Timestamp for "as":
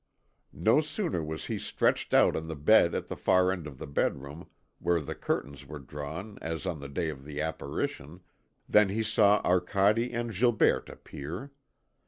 6.41-6.65